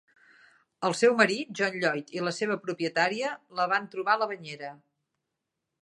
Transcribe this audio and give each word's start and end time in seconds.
El 0.87 0.95
seu 1.01 1.17
marit, 1.19 1.51
John 1.59 1.77
Lloyd, 1.83 2.09
i 2.17 2.25
la 2.29 2.33
seva 2.39 2.57
propietària 2.65 3.31
la 3.61 3.71
van 3.75 3.87
trobar 3.93 4.17
a 4.19 4.23
la 4.23 4.33
banyera. 4.33 4.77